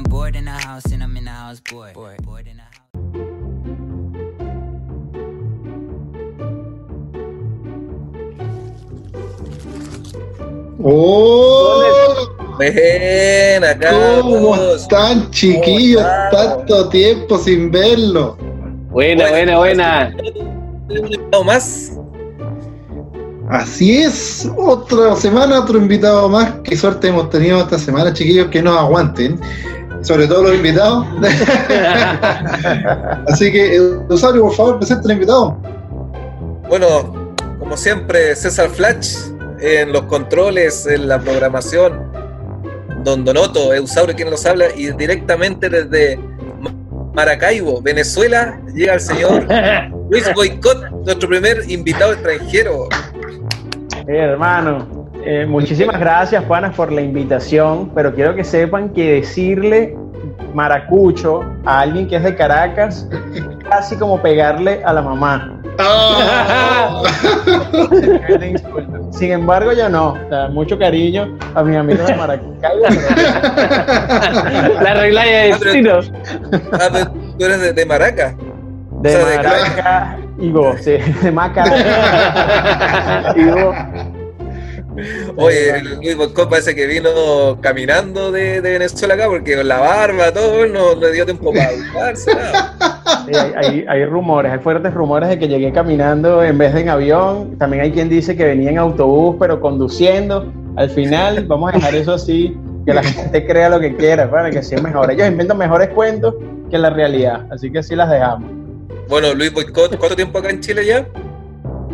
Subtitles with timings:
[0.00, 1.92] I'm bored in the house and I'm in the house bored.
[1.92, 2.80] Bored in the house.
[10.82, 12.30] ¡Oh!
[12.56, 14.80] Buena, ¿Cómo Carlos.
[14.80, 16.02] están, chiquillos?
[16.02, 16.56] ¿Cómo están?
[16.56, 18.38] Tanto tiempo sin verlo.
[18.88, 20.16] Buena, buena, buena.
[20.88, 21.92] Un invitado más.
[23.50, 26.54] Así es, otra semana, otro invitado más.
[26.64, 29.38] Qué suerte hemos tenido esta semana, chiquillos, que nos aguanten.
[30.02, 31.06] Sobre todo los invitados.
[33.28, 35.56] Así que, Rosario, por favor, presenta al invitado.
[36.68, 39.16] Bueno, como siempre, César Flash
[39.60, 42.10] en los controles, en la programación.
[43.04, 46.18] Don Donoto, Eusaurio quien nos habla y directamente desde
[47.14, 49.46] Maracaibo, Venezuela, llega el señor
[50.10, 52.88] Luis Boicot, nuestro primer invitado extranjero.
[54.06, 59.96] Eh, hermano, eh, muchísimas gracias, Juanas, por la invitación, pero quiero que sepan que decirle
[60.54, 65.56] maracucho a alguien que es de Caracas es casi como pegarle a la mamá.
[68.28, 69.12] Es insulto.
[69.12, 70.12] Sin embargo, yo no.
[70.12, 72.56] O sea, mucho cariño a mis amigos de Maracaibo.
[74.82, 76.10] La regla Ah.
[76.72, 78.34] Ah, pero tú eres de, de Maraca.
[79.00, 81.32] De O sea, de Maracas y vos, sí, de
[83.36, 83.74] y vos.
[85.36, 87.10] Oye, el Luis Boicot parece que vino
[87.60, 91.70] caminando de, de Venezuela acá porque con la barba, todo, no le dio tiempo para
[91.72, 92.30] ducharse.
[93.26, 96.80] Sí, hay, hay- hay rumores, hay fuertes rumores de que llegué caminando en vez de
[96.80, 97.56] en avión.
[97.58, 100.52] También hay quien dice que venía en autobús, pero conduciendo.
[100.76, 104.50] Al final, vamos a dejar eso así, que la gente crea lo que quiera, para
[104.50, 105.10] que es mejor.
[105.10, 106.34] Ellos inventan mejores cuentos
[106.70, 108.48] que la realidad, así que así las dejamos.
[109.08, 111.06] Bueno, Luis Boicot, ¿cuánto tiempo acá en Chile ya?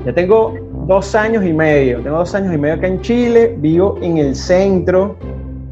[0.05, 0.55] Ya tengo
[0.87, 4.35] dos años y medio, tengo dos años y medio acá en Chile, vivo en el
[4.37, 5.17] centro,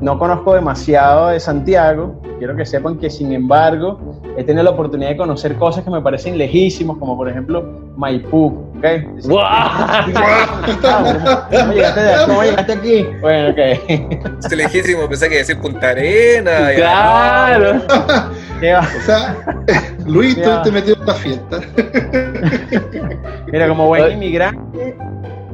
[0.00, 5.10] no conozco demasiado de Santiago, quiero que sepan que sin embargo he tenido la oportunidad
[5.10, 7.64] de conocer cosas que me parecen lejísimos, como por ejemplo
[7.96, 8.84] Maipú, ¿ok?
[9.26, 9.70] ¡Guau!
[10.82, 13.06] ¿Cómo llegaste, de- cómo llegaste aquí?
[13.20, 13.58] Bueno, ok.
[14.44, 16.70] Es lejísimo, pensé que decir Punta Arena.
[16.74, 17.82] Claro.
[19.04, 19.36] Sea,
[20.06, 21.60] Luis, tú te metió en la fiesta.
[23.52, 24.96] Mira, como buen inmigrante,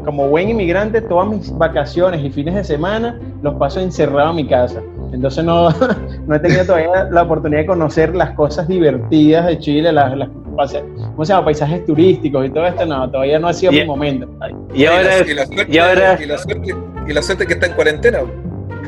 [0.04, 4.48] como buen inmigrante, todas mis vacaciones y fines de semana los paso encerrado en mi
[4.48, 4.80] casa.
[5.12, 5.70] Entonces no,
[6.26, 10.28] no he tenido todavía la oportunidad de conocer las cosas divertidas de Chile, las, las
[10.28, 11.44] ¿cómo se llama?
[11.46, 12.86] paisajes turísticos y todo esto.
[12.86, 14.28] No, todavía no ha sido Y- mi momento.
[14.74, 16.74] Y ahora, y la suerte, y ahora, y la suerte,
[17.08, 18.18] y la suerte que está en cuarentena.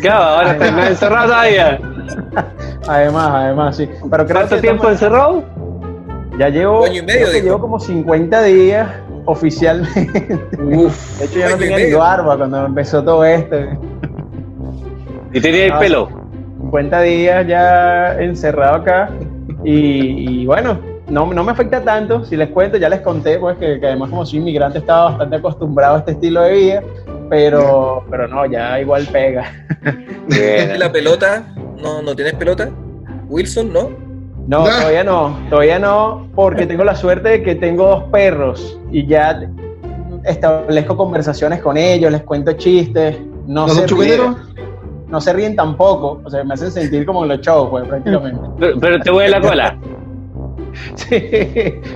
[0.00, 1.78] claro, ahora está encerrado todavía.
[2.88, 3.88] Además, además, sí.
[4.10, 5.44] Pero creo ¿Cuánto que tiempo estamos- encerrado?
[6.38, 7.46] Ya llevo, Un año y medio, creo que dijo.
[7.46, 8.88] llevo como 50 días
[9.26, 10.38] oficialmente.
[10.62, 13.56] Uf, De hecho, ya no tenía ni barba cuando empezó todo esto.
[15.32, 16.08] Y tenía el Ah, pelo.
[16.60, 19.10] 50 días ya encerrado acá
[19.64, 23.56] y, y bueno, no, no me afecta tanto, si les cuento, ya les conté pues
[23.58, 26.82] que, que además como soy inmigrante estaba bastante acostumbrado a este estilo de vida,
[27.32, 29.50] pero, pero no, ya igual pega.
[30.28, 31.42] ¿Y la pelota?
[31.80, 32.68] ¿No, ¿No tienes pelota?
[33.26, 33.88] Wilson, ¿no?
[34.46, 39.06] No, todavía no, todavía no, porque tengo la suerte de que tengo dos perros y
[39.06, 39.48] ya
[40.24, 43.16] establezco conversaciones con ellos, les cuento chistes,
[43.46, 44.36] no ¿Los se ríen,
[45.08, 48.42] no se ríen tampoco, o sea, me hacen sentir como en los shows, pues prácticamente.
[48.58, 49.78] Pero, pero te huele la cola.
[50.96, 51.20] Sí,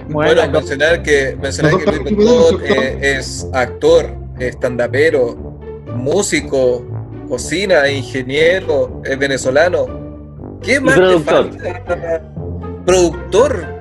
[0.09, 2.31] Bueno, bueno, mencionar que, mencionar que Luis
[2.63, 5.37] eh, es actor, estandapero,
[5.95, 6.85] músico,
[7.29, 9.87] cocina, ingeniero, es venezolano.
[10.63, 11.51] ¿Qué más te productor.
[11.53, 12.23] falta?
[12.85, 13.77] Productor.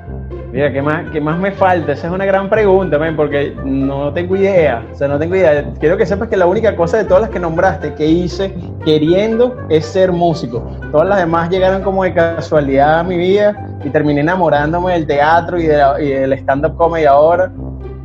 [0.51, 1.91] Mira, ¿qué más, ¿qué más me falta?
[1.91, 4.85] Esa es una gran pregunta, men, porque no tengo idea.
[4.93, 5.73] O sea, no tengo idea.
[5.81, 8.53] Quiero que sepas que la única cosa de todas las que nombraste que hice
[8.85, 10.65] queriendo es ser músico.
[10.93, 15.59] Todas las demás llegaron como de casualidad a mi vida y terminé enamorándome del teatro
[15.59, 17.51] y, de la- y del stand-up comedy ahora.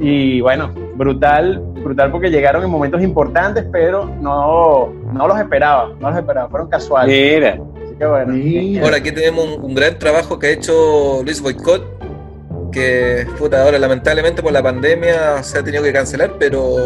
[0.00, 6.10] Y bueno, brutal, brutal porque llegaron en momentos importantes, pero no, no los esperaba, no
[6.10, 7.34] los esperaba, fueron casuales.
[7.34, 7.58] Mira.
[7.84, 8.32] Así que bueno.
[8.32, 8.84] Mira.
[8.84, 12.00] Ahora aquí tenemos un, un gran trabajo que ha hecho Luis Boicot,
[12.70, 16.76] que puta, ahora lamentablemente por la pandemia se ha tenido que cancelar, pero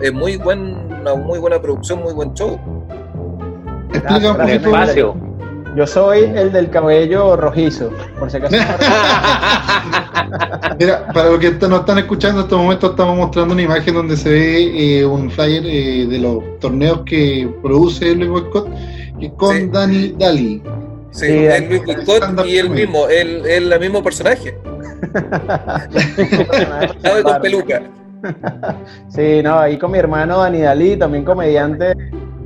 [0.00, 0.60] es muy buen,
[1.00, 2.58] una muy buena producción, muy buen show.
[3.92, 4.70] Explica un Gracias, poquito.
[4.70, 5.33] Despacio.
[5.76, 8.56] Yo soy el del cabello rojizo, por si acaso.
[10.78, 14.16] Mira, para los que nos están escuchando en estos momentos estamos mostrando una imagen donde
[14.16, 18.68] se ve eh, un flyer eh, de los torneos que produce Luis Boycott
[19.20, 19.68] es con Sí.
[19.72, 20.62] Dani Dali.
[21.10, 24.56] Sí, Sí, es Luis Boicot stand-up y el mismo, el, el mismo personaje,
[27.22, 27.82] con peluca.
[29.08, 31.94] Sí, no, ahí con mi hermano Dani Dalí, también comediante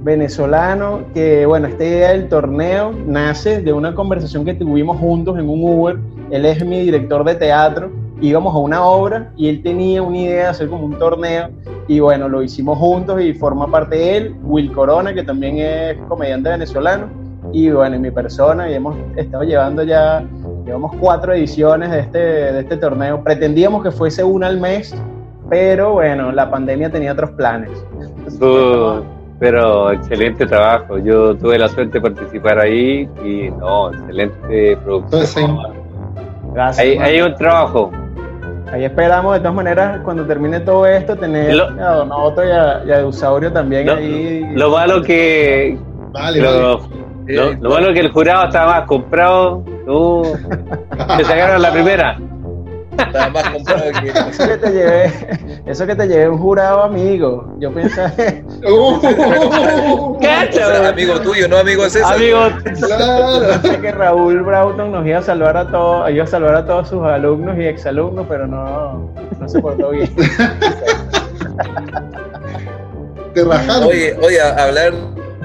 [0.09, 5.49] venezolano que, bueno, esta idea del torneo nace de una conversación que tuvimos juntos en
[5.49, 5.99] un Uber.
[6.31, 7.91] Él es mi director de teatro.
[8.21, 11.51] Íbamos a una obra y él tenía una idea de hacer como un torneo
[11.89, 15.97] y bueno, lo hicimos juntos y forma parte de él, Will Corona, que también es
[16.07, 17.07] comediante venezolano,
[17.53, 20.23] y bueno, y mi persona, y hemos estado llevando ya,
[20.67, 23.23] llevamos cuatro ediciones de este, de este torneo.
[23.25, 24.95] Pretendíamos que fuese una al mes,
[25.49, 27.71] pero bueno, la pandemia tenía otros planes.
[28.43, 29.01] Uh,
[29.39, 30.99] pero excelente trabajo.
[30.99, 35.59] Yo tuve la suerte de participar ahí y no, excelente producción.
[36.55, 36.79] Gracias.
[36.85, 37.91] Hay, hay un trabajo.
[38.73, 42.51] Ahí esperamos, de todas maneras, cuando termine todo esto, tener Lo- a Don Otto y
[42.51, 44.47] a, y a Eusaurio también Lo, ahí.
[44.55, 45.79] lo malo que
[46.13, 46.81] Vale, lo,
[47.27, 49.63] lo- lo malo que el jurado estaba más comprado.
[49.87, 50.23] Uh,
[51.17, 52.19] te sacaron la primera.
[52.99, 54.09] Estaba más comprado que.
[54.31, 55.13] Eso que te llevé,
[55.67, 57.55] eso que te llevé un jurado amigo.
[57.59, 60.89] Yo pensé, Uh, ¡Cacha!
[60.89, 62.15] amigo tuyo, no amigo César.
[62.17, 62.39] Amigo,
[62.87, 63.61] claro.
[63.63, 66.89] pensé que Raúl Broughton nos iba a salvar a todos, iba a salvar a todos
[66.89, 70.11] sus alumnos y exalumnos, pero no, no se portó bien.
[73.35, 73.89] Te rajaron.
[73.89, 74.93] Oye, oye, a- hablar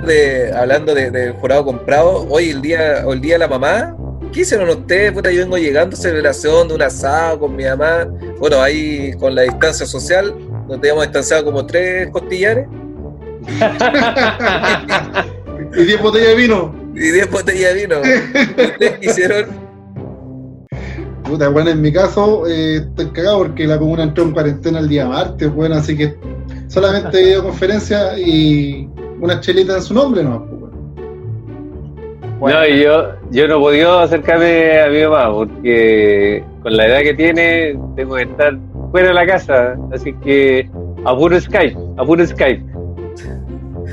[0.06, 3.96] de, hablando de, de jurado comprado, hoy el día, hoy el día de la mamá,
[4.34, 5.12] ¿qué hicieron ustedes?
[5.12, 8.08] Puta, yo vengo llegando a celebración de un asado con mi mamá,
[8.40, 10.34] bueno, ahí con la distancia social,
[10.68, 12.68] nos teníamos distanciado como tres costillares
[15.76, 16.76] Y 10 botellas de vino.
[16.94, 17.98] y diez botellas de vino.
[18.00, 19.46] ¿Ustedes qué hicieron?
[21.24, 24.90] Puta, bueno, en mi caso eh, estoy cagado porque la comuna entró en cuarentena el
[24.90, 26.16] día martes, bueno, así que
[26.68, 28.88] solamente videoconferencia y
[29.20, 30.46] una chelita en su nombre, ¿no?
[32.44, 32.60] Bueno.
[32.60, 37.00] No, y yo, yo no he podido acercarme a mi mamá porque con la edad
[37.00, 38.54] que tiene tengo que estar
[38.92, 40.70] fuera de la casa, así que
[41.06, 42.66] a puro Skype, a puro Skype.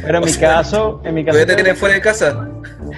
[0.05, 2.49] pero en o mi sea, caso, en mi caso, ¿Todavía te tienen fuera de casa?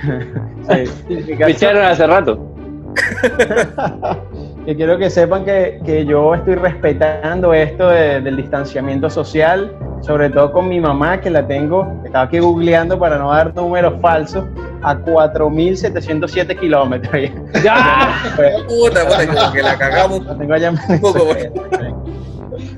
[0.70, 2.48] sí, en mi Me caso- echaron hace rato.
[4.66, 10.31] que quiero que sepan que, que yo estoy respetando esto de- del distanciamiento social, sobre
[10.31, 14.44] todo con mi mamá, que la tengo, estaba aquí googleando para no dar números falsos,
[14.82, 17.31] a 4.707 kilómetros.
[17.62, 18.14] ¡Ya!
[18.69, 21.29] Puta, puta, como que la cagamos La tengo allá un poco.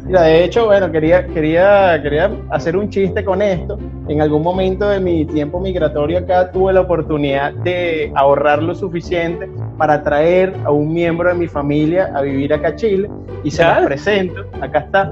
[0.07, 3.79] Mira, de hecho, bueno, quería, quería, quería hacer un chiste con esto.
[4.09, 9.49] En algún momento de mi tiempo migratorio acá tuve la oportunidad de ahorrar lo suficiente
[9.79, 13.11] para traer a un miembro de mi familia a vivir acá a Chile
[13.43, 13.77] y se ¿Ya?
[13.77, 14.45] los presento.
[14.61, 15.11] Acá está,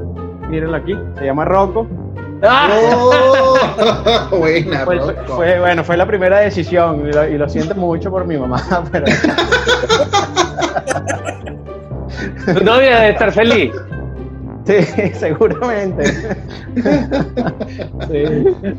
[0.49, 1.87] mírenlo aquí, se llama Rocco.
[2.43, 2.69] ¡Ah!
[2.97, 3.57] ¡Oh!
[4.39, 4.85] Buena,
[5.27, 8.61] Fue, bueno, fue la primera decisión y lo, y lo siento mucho por mi mamá,
[8.93, 9.07] pero
[12.47, 13.73] Tu novia debe estar feliz.
[14.67, 14.75] sí,
[15.15, 16.05] seguramente.
[18.09, 18.25] Sí.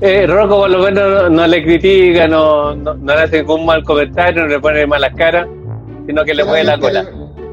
[0.02, 3.66] Eh, Rocco por lo menos no, no le critica, no, no, no le hace ningún
[3.66, 5.48] mal comentario, no le pone malas caras,
[6.06, 7.06] sino que le mueve la cola.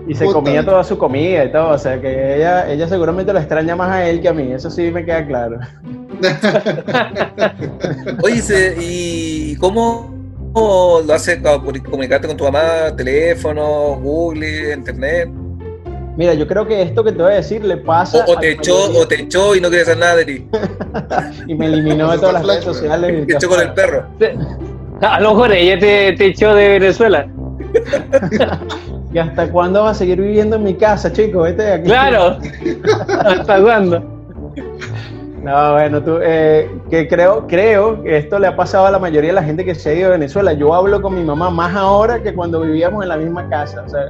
[0.09, 3.39] Y se comía toda su comida y todo, o sea que ella, ella seguramente lo
[3.39, 5.59] extraña más a él que a mí, eso sí me queda claro.
[8.23, 10.15] Oye, se- ¿y cómo
[10.55, 12.95] lo haces para comunicarte con tu mamá?
[12.97, 15.31] ¿Teléfono, Google, internet?
[16.17, 18.91] Mira, yo creo que esto que te voy a decir le pasa O, te echó,
[18.99, 20.49] o te echó y no quiere hacer nada de ti.
[21.47, 23.23] y me eliminó de todas las redes sociales.
[23.23, 24.07] y Te echó con el perro.
[25.01, 27.27] A lo mejor ella te, te echó de Venezuela.
[29.13, 31.43] ¿Y hasta cuándo vas a seguir viviendo en mi casa, chicos?
[31.45, 31.85] Vete de aquí.
[31.85, 32.39] Claro.
[33.25, 34.21] ¿Hasta cuándo?
[35.43, 39.31] No, bueno, tú, eh, que creo, creo que esto le ha pasado a la mayoría
[39.31, 40.53] de la gente que se ha ido de Venezuela.
[40.53, 43.83] Yo hablo con mi mamá más ahora que cuando vivíamos en la misma casa.
[43.87, 44.09] O sea,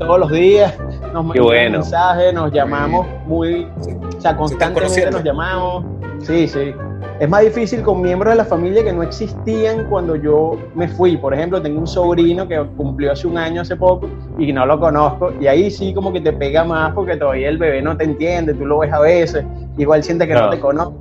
[0.00, 0.74] todos los días
[1.12, 1.78] nos mandamos bueno.
[1.78, 5.18] mensajes, nos llamamos muy, o sea, constantemente conociendo.
[5.18, 5.84] nos llamamos.
[6.20, 6.74] Sí, sí.
[7.20, 11.16] Es más difícil con miembros de la familia que no existían cuando yo me fui.
[11.16, 14.80] Por ejemplo, tengo un sobrino que cumplió hace un año, hace poco, y no lo
[14.80, 15.32] conozco.
[15.40, 18.54] Y ahí sí como que te pega más porque todavía el bebé no te entiende,
[18.54, 19.44] tú lo ves a veces,
[19.78, 20.96] igual siente que no, te conoce.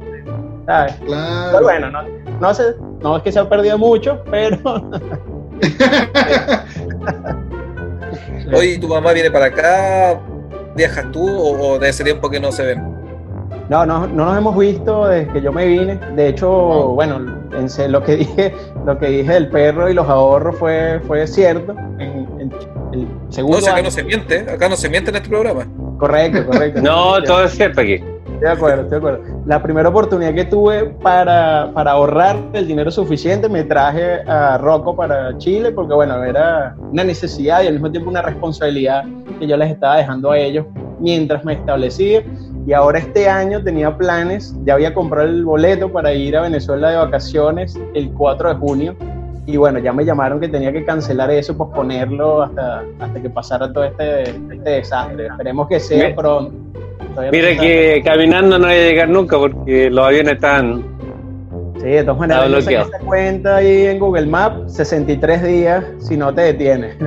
[0.66, 0.94] ¿sabes?
[1.06, 1.50] Claro.
[1.52, 2.04] Pero bueno, no,
[2.40, 4.58] no, sé, no es que se ha perdido mucho, pero...
[8.54, 10.20] Oye, ¿tu mamá viene para acá?
[10.76, 12.92] ¿Viajas tú o, o de ese tiempo que no se ven?
[13.70, 15.98] No, no, no nos hemos visto desde que yo me vine.
[16.16, 17.18] De hecho, bueno,
[17.54, 18.54] en lo que dije,
[18.86, 21.74] lo que dije del perro y los ahorros fue, fue cierto.
[22.00, 22.52] En, en
[22.94, 23.86] el segundo No, si acá año.
[23.86, 25.66] no se miente, acá no se miente en este programa.
[25.98, 26.82] Correcto, correcto.
[26.84, 28.04] No, todo es cierto aquí.
[28.42, 29.44] De acuerdo, estoy de acuerdo.
[29.46, 34.96] La primera oportunidad que tuve para, para ahorrar el dinero suficiente, me traje a Rocco
[34.96, 39.06] para Chile, porque bueno, era una necesidad y al mismo tiempo una responsabilidad
[39.40, 40.66] que yo les estaba dejando a ellos
[41.00, 42.24] mientras me establecía.
[42.66, 46.90] Y ahora este año tenía planes, ya había comprado el boleto para ir a Venezuela
[46.90, 48.96] de vacaciones el 4 de junio.
[49.52, 53.72] Y bueno, ya me llamaron que tenía que cancelar eso, posponerlo hasta, hasta que pasara
[53.72, 55.28] todo este, este desastre.
[55.28, 56.54] Esperemos que sea pronto.
[57.14, 60.91] Todavía Mira no que caminando no hay a llegar nunca porque los aviones están.
[61.82, 62.86] Sí, de todas maneras, saqué bloqueado.
[62.86, 66.96] esta cuenta ahí en Google Maps, 63 días si no te detienes.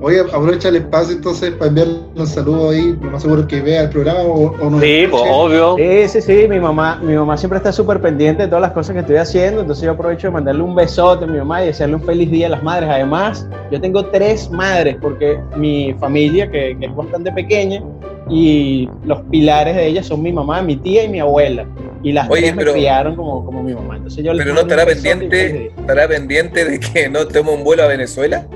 [0.00, 3.82] Oye, aprovecha el espacio entonces para enviarle un saludo ahí, lo más seguro que vea
[3.82, 5.76] el programa o, o nos Sí, pues obvio.
[5.76, 8.94] Sí, sí, sí, mi mamá, mi mamá siempre está súper pendiente de todas las cosas
[8.94, 11.96] que estoy haciendo, entonces yo aprovecho de mandarle un besote a mi mamá y desearle
[11.96, 12.88] un feliz día a las madres.
[12.88, 17.82] Además, yo tengo tres madres porque mi familia, que, que es bastante pequeña,
[18.28, 21.66] y los pilares de ella son mi mamá, mi tía y mi abuela.
[22.02, 23.96] Y las Oye, tres me criaron como, como mi mamá.
[23.96, 27.86] Entonces yo Pero no estará pendiente, estará pendiente de que no tome un vuelo a
[27.86, 28.46] Venezuela.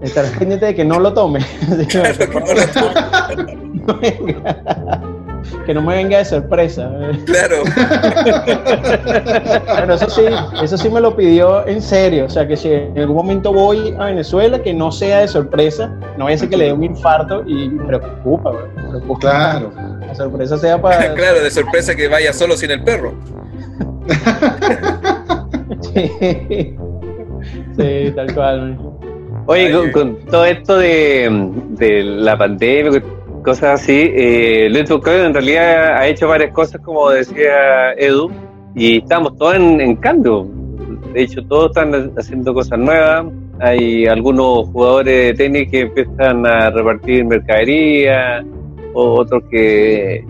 [0.00, 1.40] Estarás pendiente de que no lo tome.
[1.88, 2.66] Claro que no lo
[3.86, 4.02] tome.
[5.02, 5.17] no.
[5.66, 6.90] Que no me venga de sorpresa.
[7.26, 7.56] Claro.
[9.76, 10.22] Pero eso sí,
[10.62, 12.26] eso sí me lo pidió en serio.
[12.26, 15.90] O sea, que si en algún momento voy a Venezuela, que no sea de sorpresa,
[16.16, 19.20] no vaya a ser que le dé un infarto y me preocupa, güey, me preocupa.
[19.20, 19.72] Claro.
[20.06, 21.14] La sorpresa sea para.
[21.18, 23.14] Claro, de sorpresa que vaya solo sin el perro.
[25.80, 26.76] Sí.
[27.76, 28.76] Sí, tal cual.
[28.76, 28.98] güey.
[29.46, 33.00] Oye, con, con todo esto de, de la pandemia,
[33.48, 38.30] cosas así, eh, Luis Bucayo en realidad ha hecho varias cosas, como decía Edu,
[38.74, 40.46] y estamos todos en, en cambio.
[41.14, 43.24] De hecho, todos están haciendo cosas nuevas.
[43.60, 48.44] Hay algunos jugadores de tenis que empiezan a repartir mercadería,
[48.92, 50.22] o otros que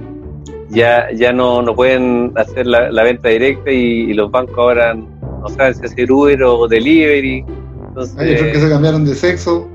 [0.70, 4.94] ya, ya no, no pueden hacer la, la venta directa y, y los bancos ahora
[4.94, 7.44] no saben si hacer Uber o delivery.
[7.88, 9.68] Entonces, Hay otros que se cambiaron de sexo.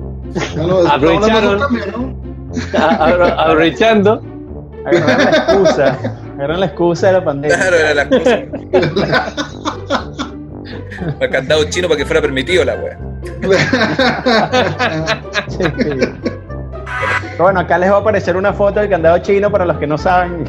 [0.55, 1.59] No, Aprovecharon.
[1.59, 2.33] cambio, ¿no?
[2.74, 4.22] Apro- aprovechando.
[4.86, 5.98] Agarran la excusa.
[6.38, 7.57] Agarran la excusa de la pandemia.
[7.57, 8.39] Claro, era la cosa.
[11.19, 12.98] El candado chino para que fuera permitido la wea.
[15.48, 15.63] Sí.
[17.38, 19.98] Bueno, acá les va a aparecer una foto del candado chino para los que no
[19.98, 20.45] saben.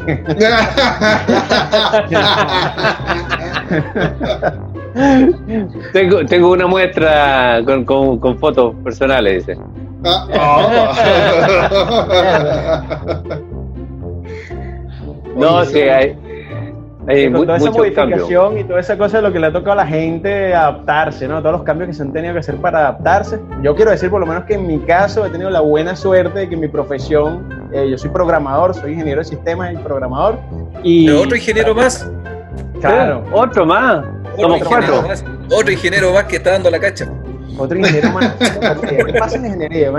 [5.93, 9.59] Tengo, tengo una muestra con, con, con fotos personales, dice.
[10.05, 10.91] Ah,
[15.35, 16.17] No, sí, hay,
[17.07, 19.75] hay toda esa modificación y toda esa cosa de lo que le ha tocado a
[19.75, 21.39] la gente adaptarse, ¿no?
[21.41, 23.39] Todos los cambios que se han tenido que hacer para adaptarse.
[23.61, 26.39] Yo quiero decir, por lo menos, que en mi caso he tenido la buena suerte
[26.39, 30.39] de que mi profesión, eh, yo soy programador, soy ingeniero de sistemas y programador.
[30.83, 32.09] Y, Pero otro ingeniero más.
[32.79, 34.05] Claro, Otro más.
[34.33, 35.01] Otro Somos cuatro.
[35.01, 35.25] más.
[35.51, 37.07] Otro ingeniero más que está dando la cacha.
[37.57, 38.35] Otro ingeniero más.
[38.81, 39.91] ¿Qué pasa en ingeniería?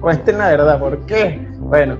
[0.00, 1.46] Cuenten la verdad, ¿por qué?
[1.58, 1.96] Bueno,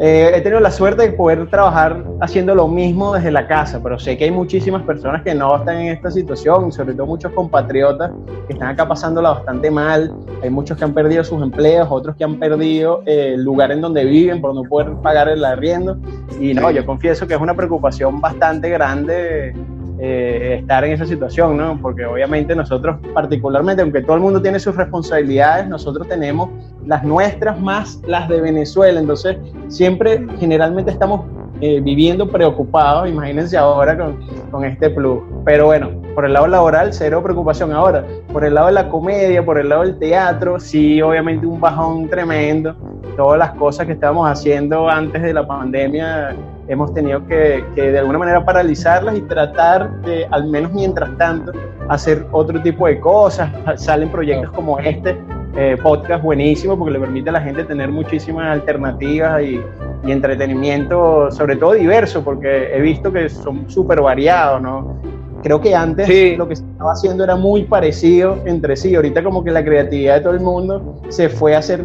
[0.00, 3.98] eh, he tenido la suerte de poder trabajar haciendo lo mismo desde la casa, pero
[3.98, 8.12] sé que hay muchísimas personas que no están en esta situación, sobre todo muchos compatriotas
[8.46, 10.14] que están acá pasándola bastante mal.
[10.40, 13.80] Hay muchos que han perdido sus empleos, otros que han perdido eh, el lugar en
[13.80, 15.98] donde viven por no poder pagar el arriendo.
[16.38, 19.52] Y no, yo confieso que es una preocupación bastante grande
[20.00, 21.78] eh, estar en esa situación, ¿no?
[21.80, 26.50] Porque obviamente nosotros, particularmente, aunque todo el mundo tiene sus responsabilidades, nosotros tenemos
[26.86, 29.00] las nuestras más las de Venezuela.
[29.00, 29.36] Entonces,
[29.68, 31.22] siempre, generalmente estamos
[31.60, 34.20] eh, viviendo preocupados, imagínense ahora con,
[34.52, 35.20] con este plus.
[35.44, 37.72] Pero bueno, por el lado laboral, cero preocupación.
[37.72, 41.60] Ahora, por el lado de la comedia, por el lado del teatro, sí, obviamente un
[41.60, 42.76] bajón tremendo.
[43.16, 46.36] Todas las cosas que estábamos haciendo antes de la pandemia
[46.68, 51.52] hemos tenido que, que de alguna manera paralizarlas y tratar de, al menos mientras tanto,
[51.88, 53.50] hacer otro tipo de cosas.
[53.76, 55.16] Salen proyectos como este,
[55.56, 59.60] eh, podcast buenísimo, porque le permite a la gente tener muchísimas alternativas y,
[60.04, 64.96] y entretenimiento, sobre todo diverso, porque he visto que son súper variados, ¿no?
[65.42, 66.34] Creo que antes Sí.
[66.36, 68.94] lo que se estaba haciendo era muy parecido entre sí.
[68.94, 71.84] Ahorita como que la creatividad de todo el mundo se fue a hacer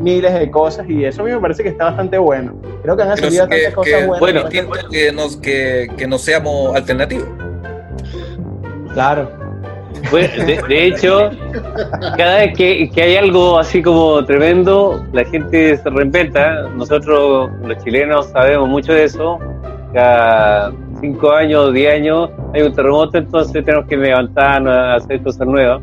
[0.00, 2.54] miles de cosas y eso a mí me parece que está bastante bueno.
[2.82, 4.20] Creo que han salido que, tantas cosas que- buenas.
[4.20, 4.48] bueno,
[4.90, 7.26] que, nos, que, que no seamos alternativos.
[8.94, 9.30] Claro.
[10.10, 11.30] Bueno, de, de hecho,
[12.16, 16.68] cada vez que, que hay algo así como tremendo, la gente se reinventa.
[16.76, 19.38] Nosotros, los chilenos, sabemos mucho de eso.
[19.92, 25.46] Cada cinco años, diez años hay un terremoto, entonces tenemos que levantarnos a hacer cosas
[25.46, 25.80] nuevas.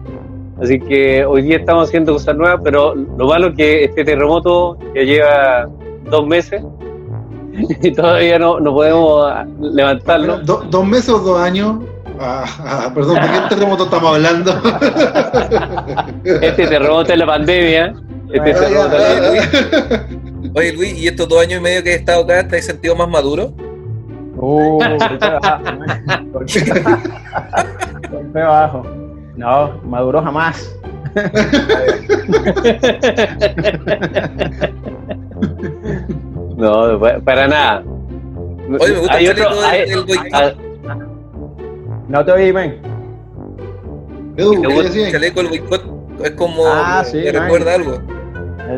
[0.62, 4.78] Así que hoy día estamos haciendo cosas nuevas, pero lo malo es que este terremoto
[4.96, 5.68] ya lleva
[6.10, 6.64] dos meses
[7.82, 10.40] y todavía no, no podemos levantarlo.
[10.40, 11.78] Do- ¿Dos meses o dos años?
[12.20, 14.54] Ah, ah, perdón, ¿de qué terremoto estamos hablando?
[16.42, 17.94] Este terremoto es la pandemia,
[18.32, 19.36] Este Ah, de-
[19.92, 20.08] ya.
[20.56, 22.96] Oye, Luis, ¿y estos dos años y medio que he estado acá, te has sentido
[22.96, 23.52] más maduro?
[24.38, 24.80] Uh,
[28.12, 28.84] golpe bajo.
[29.38, 30.74] No, Maduro jamás.
[36.58, 37.84] No, pa- para nada.
[38.80, 40.58] Oye, me gusta Hay el otro- hay- del boicot.
[42.08, 42.80] No te oí, men.
[44.38, 45.12] Edu, Me ¿qué gusta El decían?
[45.12, 45.84] chaleco del boicot
[46.24, 46.64] es como.
[46.68, 47.34] Ah, sí, man.
[47.44, 47.98] recuerda algo.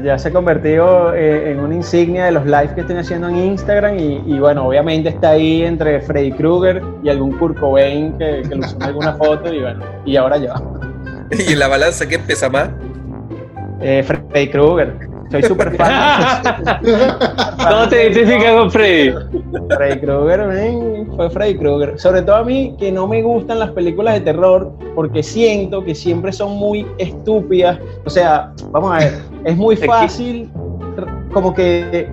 [0.04, 3.38] Ya se ha convertido eh, en una insignia de los lives que estoy haciendo en
[3.38, 8.44] Instagram y, y bueno, obviamente está ahí entre Freddy Krueger y algún Kurt Cobain que,
[8.48, 10.54] que en alguna foto y bueno, y ahora yo.
[11.32, 12.70] Y en la balanza, ¿quién pesa más?
[13.82, 14.94] Eh, Freddy Krueger.
[15.32, 16.42] Soy súper fan.
[17.70, 19.14] ¿Cómo te identificas con Freddy?
[19.76, 22.00] Freddy Krueger, fue Freddy Krueger.
[22.00, 25.94] Sobre todo a mí que no me gustan las películas de terror porque siento que
[25.96, 27.80] siempre son muy estúpidas.
[28.06, 29.14] O sea, vamos a ver,
[29.46, 30.50] es muy fácil
[31.34, 32.10] como que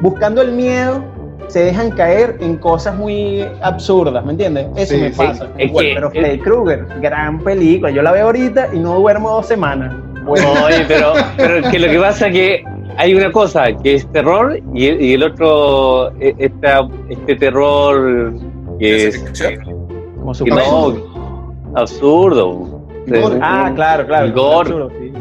[0.00, 1.02] buscando el miedo
[1.48, 4.66] se dejan caer en cosas muy absurdas, ¿me entiendes?
[4.76, 5.16] Eso Sí, me sí.
[5.16, 5.48] pasa.
[5.56, 7.90] Que- Pero Freddy Krueger, gran película.
[7.90, 9.94] Yo la veo ahorita y no duermo dos semanas.
[10.26, 12.64] Bueno, Oye, pero, pero es que lo que pasa es que
[12.96, 18.34] hay una cosa que es terror y el, y el otro, eh, esta, este terror
[18.78, 22.82] que ¿Ciencia es como que no, absurdo.
[23.06, 23.38] Gore.
[23.40, 24.26] Ah, claro, claro.
[24.26, 24.68] El gore.
[24.68, 25.12] absurdo, sí.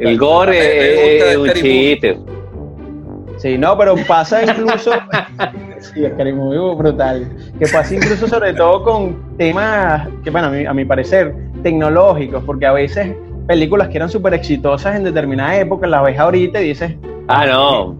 [0.00, 2.18] El gore Me- me es, un chiste.
[3.36, 4.92] Sí, no, pero pasa incluso.
[5.80, 7.28] sí, Scary Movie brutal.
[7.58, 12.42] Que pasa incluso, sobre todo, con temas que, bueno, a mi, a mi parecer, tecnológicos,
[12.44, 13.14] porque a veces
[13.46, 16.94] películas que eran súper exitosas en determinada época las ves ahorita y dices,
[17.28, 17.96] Ah, no.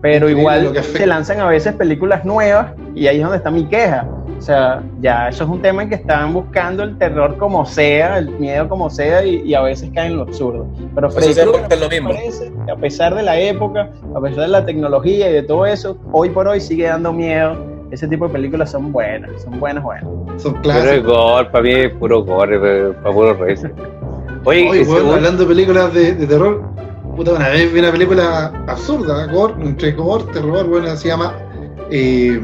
[0.00, 4.06] pero igual se lanzan a veces películas nuevas y ahí es donde está mi queja.
[4.38, 8.18] O sea, ya eso es un tema en que están buscando el terror como sea,
[8.18, 10.66] el miedo como sea y, y a veces caen en lo absurdo.
[10.94, 12.08] Pero Eso Freddy se Krueger, aporta lo mismo.
[12.10, 15.66] parece que a pesar de la época, a pesar de la tecnología y de todo
[15.66, 17.56] eso, hoy por hoy sigue dando miedo.
[17.90, 20.04] Ese tipo de películas son buenas, son buenas, buenas.
[20.40, 21.12] Son Pero es clásicos.
[21.12, 22.58] gore, para mí es puro gore,
[23.02, 23.72] para puro reírse.
[24.44, 26.62] Oye, Oye, weón, según- hablando de películas de, de terror,
[27.16, 31.34] puta, una vez vi una película absurda, gore, entre gore, terror, bueno, se llama
[31.90, 32.40] eh,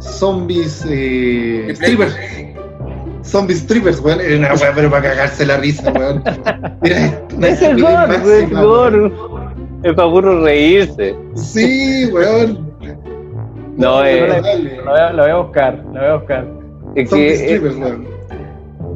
[0.00, 2.16] Zombies eh, Strippers.
[3.24, 6.22] Zombies Strippers, weón, era una weá, pero para cagarse la risa, weón.
[6.82, 9.12] Mira, una es el gore, es gore.
[9.82, 11.16] Es para puro reírse.
[11.34, 12.70] Sí, weón.
[13.76, 14.76] No, eh, no dale.
[14.78, 16.46] Lo voy, a, lo voy a buscar, lo voy a buscar.
[16.94, 18.15] Es Zombies que, eh, Strippers, weón.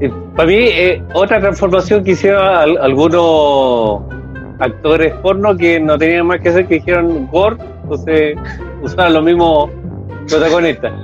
[0.01, 4.03] Eh, para mí, eh, otra transformación que hicieron al- algunos
[4.59, 8.37] actores porno que no tenían más que hacer que dijeron gore, entonces
[8.83, 9.71] usaban los mismos
[10.29, 10.93] protagonistas.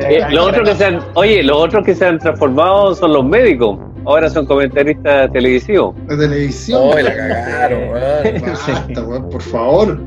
[0.00, 3.24] Eh, los otros que se han, oye, los otros que se han transformado son los
[3.24, 3.78] médicos.
[4.04, 5.96] Ahora son comentaristas televisivos.
[6.06, 6.80] La televisión.
[6.84, 8.42] Oh, la cagaron, weón.
[8.42, 9.98] Basta, weón, por favor.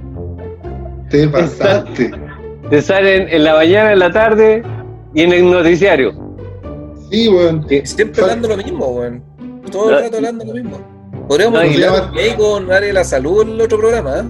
[1.09, 2.11] Te pasaste.
[2.69, 4.63] Te salen en la mañana, en la tarde
[5.15, 6.13] y en el noticiario.
[7.09, 7.65] Sí, weón.
[7.83, 9.23] Siempre hablando lo mismo, weón.
[9.71, 10.99] Todo el rato hablando lo mismo.
[11.27, 11.61] Podríamos
[12.13, 14.23] médico con área de la salud en el otro programa, ¿eh?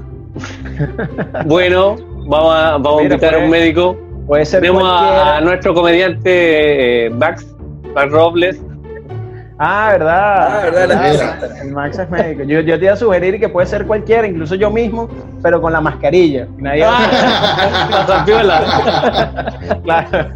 [1.46, 1.96] Bueno,
[2.28, 3.98] vamos a, vamos a invitar a un médico.
[4.28, 7.48] Puede ser Tenemos a, nuestro comediante eh, Max,
[7.96, 8.62] Max Robles.
[9.62, 10.48] Ah, ¿verdad?
[10.48, 10.88] Ah, ¿verdad?
[10.88, 11.62] La mierda.
[11.62, 12.44] El Max es médico.
[12.44, 15.10] Yo, yo te iba a sugerir que puede ser cualquiera, incluso yo mismo,
[15.44, 16.48] pero con la mascarilla.
[16.58, 19.82] Y Nadie La zapiola.
[19.84, 20.30] claro.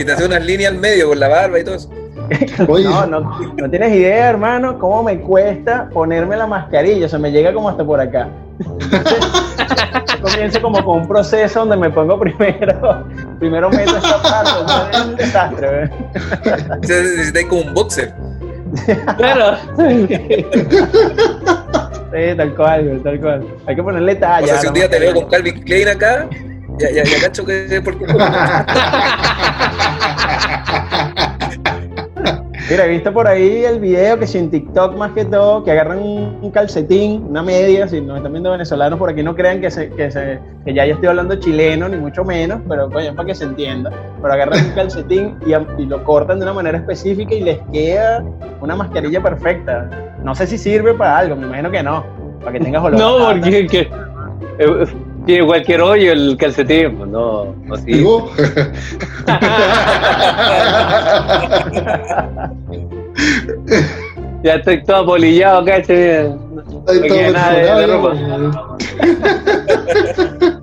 [0.00, 1.90] Y te hace unas líneas al medio con la barba y todo eso.
[2.66, 3.20] No, no,
[3.56, 7.06] no tienes idea, hermano, cómo me cuesta ponerme la mascarilla.
[7.06, 8.28] O sea, me llega como hasta por acá.
[8.58, 13.06] Yo comienzo como con un proceso donde me pongo primero,
[13.38, 14.50] primero meto esta parte.
[14.92, 15.90] es un desastre, ¿ves?
[16.80, 18.12] Necesitáis como un boxer.
[19.16, 19.56] Claro.
[22.16, 23.44] Sí, tal cual, tal cual.
[23.66, 24.46] Hay que ponerle O talla.
[24.46, 25.28] sea, si un día te veo con.
[25.28, 26.26] Calvin Klein acá,
[26.78, 28.06] ya, ya, ya cacho que por qué.
[32.68, 35.70] Mira, he visto por ahí el video que si en TikTok más que todo, que
[35.70, 39.60] agarran un, un calcetín, una media, si nos están viendo venezolanos por aquí, no crean
[39.60, 43.14] que, se, que, se, que ya yo estoy hablando chileno, ni mucho menos, pero coño,
[43.14, 43.92] para que se entienda.
[44.20, 48.24] Pero agarran un calcetín y, y lo cortan de una manera específica y les queda
[48.60, 49.88] una mascarilla perfecta.
[50.24, 52.04] No sé si sirve para algo, me imagino que no,
[52.40, 52.98] para que tengas olor.
[52.98, 53.90] No, porque que,
[54.58, 54.86] eh,
[55.26, 56.96] tiene cualquier hoyo el calcetín.
[56.96, 57.98] pues, No, no sirve.
[57.98, 58.30] digo,
[64.42, 66.26] Ya estoy todo apolillado, caché.
[66.28, 68.14] está queda nada de- ropa.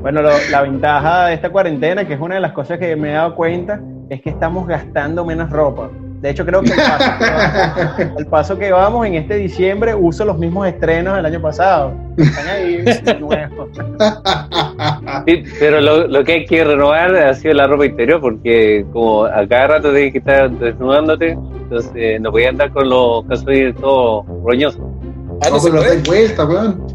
[0.00, 3.10] Bueno, lo- la ventaja de esta cuarentena, que es una de las cosas que me
[3.10, 5.90] he dado cuenta, es que estamos gastando menos ropa.
[6.20, 9.94] De hecho, creo que el paso que, vamos, el paso que vamos en este diciembre
[9.94, 11.92] uso los mismos estrenos del año pasado.
[12.16, 12.84] Están ahí
[13.20, 13.68] nuevos.
[15.26, 19.26] Sí, pero lo, lo que hay que renovar ha sido la ropa interior, porque como
[19.26, 24.26] a cada rato tienes que estar desnudándote, entonces no podías andar con los calzones todos
[24.44, 24.82] roñosos.
[25.42, 26.86] Ah, no No, se no vuelta, weón.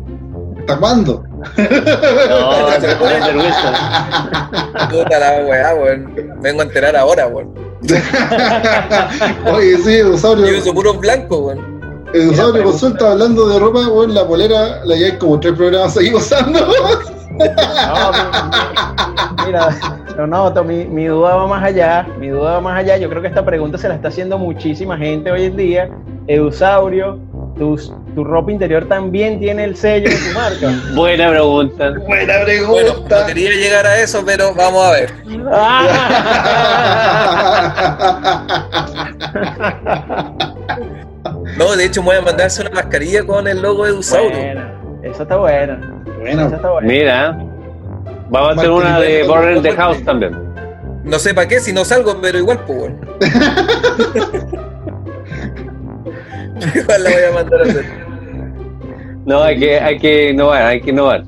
[0.59, 1.23] ¿Hasta cuándo?
[1.33, 4.49] No, pones vergüenza.
[4.91, 6.13] Puta la weá, weón.
[6.41, 7.72] Vengo a enterar ahora, weón.
[9.53, 10.45] Oye, sí, Edusaurio.
[10.47, 11.73] Yo uso puros blancos, weón.
[12.13, 16.13] Edusaurio Mira, consulta hablando de ropa, weón, la polera la lleváis como tres programas ahí
[16.13, 16.59] usando.
[17.33, 19.69] No, mi- mira,
[20.17, 22.97] no, no, to- mi, mi duda va más allá, mi duda va más allá.
[22.97, 25.89] Yo creo que esta pregunta se la está haciendo muchísima gente hoy en día.
[26.27, 27.17] Eusaurio,
[27.57, 27.77] tu,
[28.15, 30.71] tu ropa interior también tiene el sello de tu marca.
[30.95, 31.91] Buena pregunta.
[32.07, 33.25] Buena Bueno, no pregunta.
[33.27, 35.13] quería llegar a eso, pero vamos a ver.
[41.57, 44.35] No, de hecho voy a mandarse una mascarilla con el logo de Dusauro.
[44.35, 45.73] Buena, esa está buena.
[45.73, 46.87] Esa Bueno, está buena.
[46.87, 47.37] Mira,
[48.29, 50.37] vamos a hacer una de Border the House también.
[51.03, 52.91] No sé para qué si no salgo, pero igual, pues.
[56.75, 57.85] igual la voy a mandar a hacer.
[59.25, 61.23] No, hay que, hay que innovar, hay que innovar.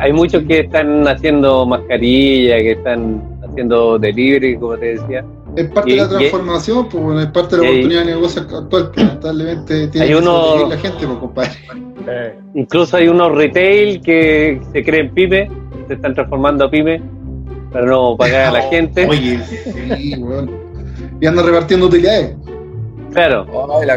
[0.00, 5.24] Hay muchos que están haciendo mascarilla, que están haciendo delivery, como te decía.
[5.56, 8.00] es parte y- de la y- transformación, pues bueno, es parte de la y- oportunidad
[8.00, 8.90] de negocio actual.
[8.92, 11.50] que Lamentablemente tiene Hay que uno- la gente, pues compadre.
[12.06, 15.50] Eh, Incluso hay unos retail que se creen pyme,
[15.88, 17.00] se están transformando a pyme
[17.72, 19.06] para no pagar a la gente.
[19.06, 19.38] Oye,
[19.96, 20.50] sí, weón.
[21.20, 22.36] Y andan repartiendo utilidades.
[23.12, 23.46] Claro.
[23.80, 23.96] Ay, la.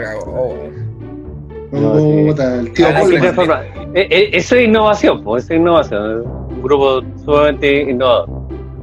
[1.71, 2.43] No, sí.
[2.43, 3.21] El tío Coleman.
[3.21, 3.65] transformar.
[3.93, 6.25] Eh, eh, Eso es innovación, pues, eso es innovación.
[6.25, 8.29] Un grupo sumamente innovador.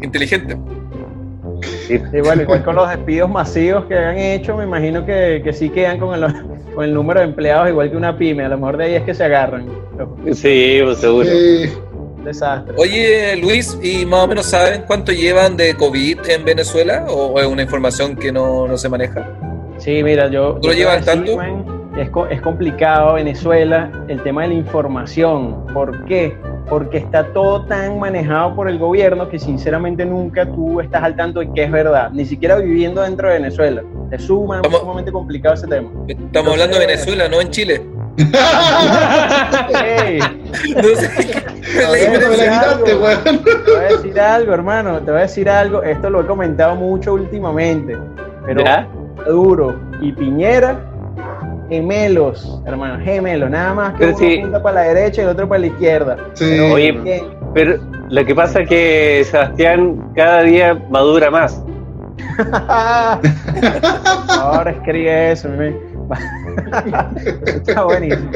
[0.02, 0.56] Inteligente.
[1.86, 1.98] Sí.
[2.22, 5.98] bueno, igual con los despidos masivos que han hecho, me imagino que, que sí quedan
[5.98, 6.32] con el,
[6.74, 8.44] con el número de empleados igual que una pyme.
[8.44, 9.66] A lo mejor de ahí es que se agarran.
[10.32, 11.28] Sí, pues, seguro.
[12.16, 12.74] Un desastre.
[12.78, 17.04] Oye, Luis, ¿y más o menos saben cuánto llevan de COVID en Venezuela?
[17.08, 19.26] ¿O es una información que no, no se maneja?
[19.78, 20.58] Sí, mira, yo.
[20.60, 21.64] ¿Tú lo llevas te voy tanto?
[21.96, 25.66] es, es complicado Venezuela el tema de la información.
[25.72, 26.36] ¿Por qué?
[26.68, 31.40] Porque está todo tan manejado por el gobierno que sinceramente nunca tú estás al tanto
[31.40, 32.10] de qué es verdad.
[32.12, 33.82] Ni siquiera viviendo dentro de Venezuela.
[34.10, 35.88] Es suma- sumamente complicado ese tema.
[36.08, 37.82] Estamos hablando de Venezuela, no en Chile.
[39.84, 40.18] Ey,
[40.76, 41.08] No sé.
[41.78, 43.22] a La ver, me la diferencia- quitaste, weón.
[43.64, 44.98] te voy a decir algo, hermano.
[45.00, 45.82] Te voy a decir algo.
[45.82, 47.96] Esto lo he comentado mucho últimamente.
[48.44, 48.88] Pero ¿Ya?
[49.32, 50.80] Maduro y Piñera,
[51.68, 54.38] gemelos, hermano, gemelos, nada más que Pero uno sí.
[54.38, 56.16] apunta para la derecha y el otro para la izquierda.
[56.32, 56.46] Sí.
[56.48, 57.24] Pero, Oye, ¿qué?
[57.52, 57.76] Pero
[58.08, 61.62] lo que pasa es que Sebastián cada día madura más.
[64.30, 65.76] ahora escribe eso, mi-
[67.46, 68.30] está buenísimo.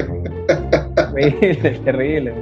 [1.15, 2.35] Terrible, terrible,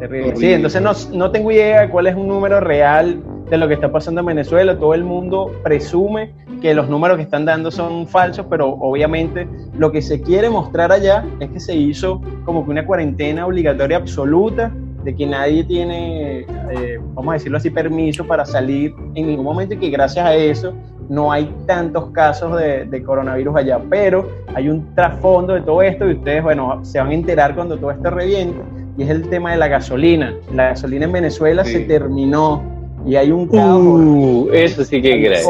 [0.00, 0.36] terrible.
[0.36, 3.74] Sí, entonces no, no tengo idea de cuál es un número real de lo que
[3.74, 4.78] está pasando en Venezuela.
[4.78, 9.90] Todo el mundo presume que los números que están dando son falsos, pero obviamente lo
[9.92, 14.72] que se quiere mostrar allá es que se hizo como que una cuarentena obligatoria absoluta,
[15.04, 19.74] de que nadie tiene, eh, vamos a decirlo así, permiso para salir en ningún momento
[19.74, 20.74] y que gracias a eso
[21.08, 23.80] no hay tantos casos de, de coronavirus allá.
[23.88, 27.78] Pero hay un trasfondo de todo esto y ustedes, bueno, se van a enterar cuando
[27.78, 28.58] todo esto reviente
[28.98, 30.34] y es el tema de la gasolina.
[30.52, 31.72] La gasolina en Venezuela Sí.
[31.74, 32.60] se terminó
[33.06, 35.46] y hay un caos Uh, eso sí que hay crees.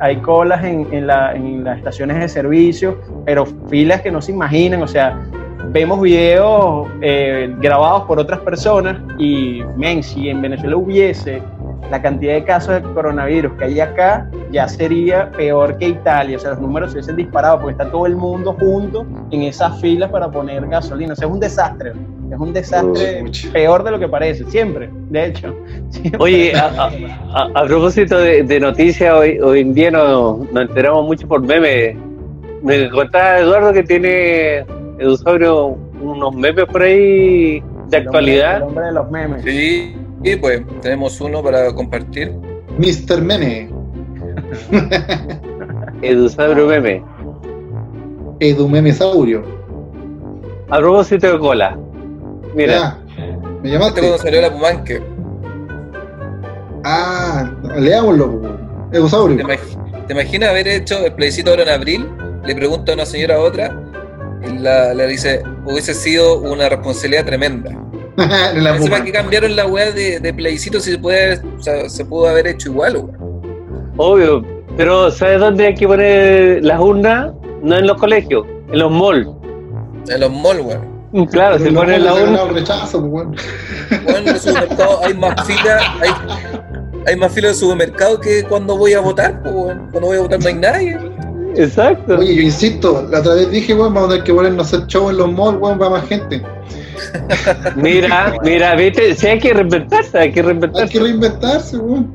[0.00, 4.32] Hay colas en, en la- en las estaciones de servicio, pero filas que no se
[4.32, 4.82] imaginan.
[4.82, 5.18] O sea,
[5.70, 11.42] vemos videos eh, grabados por otras personas y, men, si en Venezuela hubiese
[11.90, 16.36] la cantidad de casos de coronavirus que hay acá, ya sería peor que Italia.
[16.36, 19.80] O sea, los números se hubiesen disparado porque está todo el mundo junto en esas
[19.80, 21.12] filas para poner gasolina.
[21.12, 21.92] O sea, es un desastre.
[22.30, 23.32] Es un desastre Uy.
[23.52, 25.54] peor de lo que parece, siempre, de hecho.
[25.90, 26.18] siempre.
[26.20, 26.90] Oye, a, a-
[27.34, 31.40] a- a propósito de, de noticias, hoy, hoy en día nos, nos enteramos mucho por
[31.42, 31.96] memes.
[32.62, 34.58] Me contaba Eduardo que tiene
[34.98, 38.62] Edusaurio unos memes por ahí de El hombre- El actualidad.
[38.62, 39.42] hombre de los memes.
[39.42, 42.32] Sí, y pues tenemos uno para compartir.
[42.78, 43.22] Mr.
[43.22, 43.70] Meme,
[46.02, 47.02] Edusaurio meme.
[48.40, 49.42] Edu Memesaurio.
[50.70, 51.76] A propósito de cola.
[52.54, 52.98] Mira, Ya,
[53.62, 54.00] me llamaste.
[54.00, 55.02] cuando salió la Pumanque.
[56.84, 58.48] Ah, leámoslo, po.
[58.90, 59.44] ¿Te, Edusaurio.
[59.46, 62.08] imag- te imaginas haber hecho el plebiscito ahora en abril?
[62.44, 63.76] Le pregunta a una señora a otra
[64.48, 67.70] y la, le dice, hubiese sido una responsabilidad tremenda.
[68.16, 72.04] En la qué cambiaron la weá de, de plebiscito si se, puede, o sea, se
[72.04, 73.27] pudo haber hecho igual, weón.
[73.98, 74.42] Obvio,
[74.76, 77.32] Pero ¿sabes dónde hay que poner las urnas?
[77.62, 79.28] No en los colegios, en los malls.
[80.08, 81.26] En los malls, weón.
[81.28, 82.42] Claro, Pero se pone moles la se han urna.
[82.42, 83.36] el rechazo, pues, weón.
[84.04, 86.10] Bueno, en los supermercados hay más fila, hay,
[87.06, 89.88] hay más fila de supermercado que cuando voy a votar, pues, weón.
[89.90, 90.98] Cuando voy a votar no hay nadie.
[91.56, 92.18] Exacto.
[92.18, 94.86] Oye, yo insisto, la otra vez dije, weón, vamos a tener que ponernos a hacer
[94.86, 96.42] show en los malls, weón, va más gente.
[97.76, 100.92] Mira, mira, viste, si hay que reinventarse, hay que Hay reinventarse.
[100.92, 102.14] que reinventarse, weón.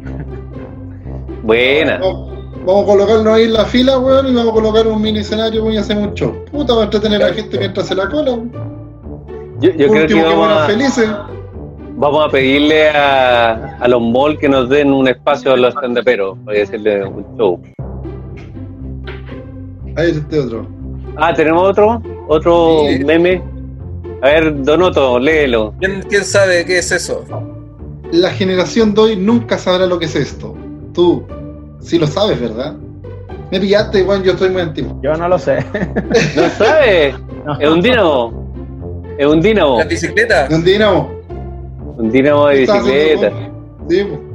[1.43, 1.97] Buena.
[1.99, 2.29] Vamos,
[2.65, 5.61] vamos a colocarnos ahí en la fila, weón, y vamos a colocar un mini escenario,
[5.61, 6.33] weón, y hacemos un show.
[6.51, 8.51] Puta, va a entretener a la gente mientras se la cola, weón.
[9.59, 11.09] Yo, creo que último, que vamos a, felices.
[11.95, 16.37] vamos a pedirle a, a los malls que nos den un espacio a los standuperos
[16.43, 17.61] para hacerle un show.
[19.95, 20.65] Ahí es este otro.
[21.17, 22.01] Ah, ¿tenemos otro?
[22.27, 23.03] ¿Otro Sí.
[23.05, 23.41] meme?
[24.21, 25.73] A ver, Donoto, léelo.
[25.79, 27.23] ¿Quién, quién sabe qué es eso?
[28.11, 30.55] La generación de hoy nunca sabrá lo que es esto.
[30.93, 31.23] Tú,
[31.79, 32.75] sí lo sabes, ¿verdad?
[33.51, 34.99] Me pillaste, weón, yo estoy muy antiguo.
[35.01, 35.59] Yo no lo sé.
[36.35, 37.15] ¿No sabes?
[37.45, 37.59] No.
[37.59, 38.73] Es un dínamo.
[39.17, 39.77] Es un dínamo.
[39.79, 40.49] ¿Las bicicletas?
[40.49, 41.11] ¿De un dinamo?
[41.97, 43.51] Un dínamo de ¿Qué estás haciendo, bicicleta.
[43.89, 44.33] Sí, pues.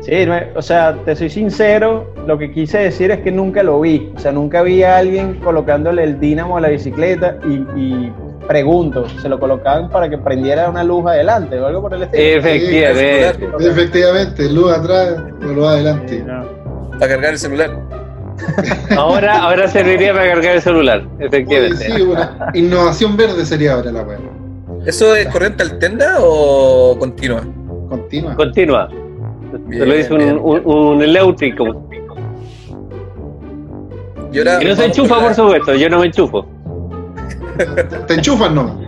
[0.00, 3.80] Sí, no, o sea, te soy sincero, lo que quise decir es que nunca lo
[3.80, 4.10] vi.
[4.16, 8.12] O sea, nunca vi a alguien colocándole el dínamo a la bicicleta y, y
[8.50, 12.20] pregunto, ¿se lo colocaban para que prendiera una luz adelante o algo por el estilo?
[12.24, 13.48] Efectivamente.
[13.60, 16.24] Efectivamente, luz atrás, luz adelante.
[16.26, 16.42] No.
[16.98, 17.70] Para cargar el celular.
[18.96, 21.02] Ahora, ahora serviría para cargar el celular.
[21.16, 21.76] Oye, Efectivamente.
[21.76, 24.18] sí, una innovación verde sería ahora la weá.
[24.84, 27.42] ¿Eso es corriente alterna o continua?
[27.88, 28.34] Continua.
[28.34, 28.88] Continúa.
[29.66, 30.38] Bien, Se lo hizo bien.
[30.42, 31.86] un, un, un eléctrico.
[34.32, 35.74] Y ahora Y no se enchufa, por supuesto.
[35.74, 36.46] Yo no me enchufo.
[38.06, 38.80] Te enchufan, no.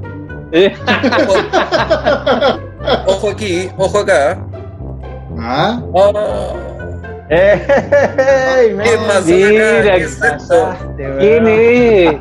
[3.06, 4.38] Ojo aquí, ojo acá.
[5.38, 6.52] Ah, Ah,
[7.30, 8.84] ¡Ey, men!
[8.84, 9.82] ¿Qué pasó Mira?
[9.82, 10.06] ¿Qué?
[10.20, 11.18] Pasaste, weón.
[11.18, 12.14] ¿Quién es?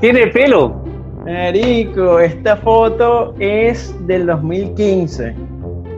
[0.00, 0.84] Tiene pelo.
[1.24, 5.34] Marico, esta foto es del 2015.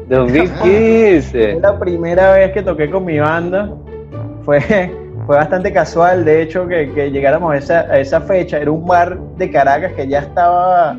[0.09, 1.53] 2015.
[1.53, 3.69] Fue la primera vez que toqué con mi banda.
[4.45, 4.61] Fue,
[5.27, 8.59] fue bastante casual, de hecho, que, que llegáramos a esa, a esa fecha.
[8.59, 10.97] Era un bar de Caracas que ya estaba,